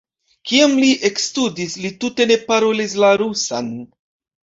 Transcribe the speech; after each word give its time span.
Kiam 0.51 0.73
li 0.83 0.89
ekstudis, 1.09 1.77
li 1.83 1.93
tute 2.05 2.29
ne 2.35 2.41
parolis 2.51 3.01
la 3.07 3.15
rusan. 3.25 3.75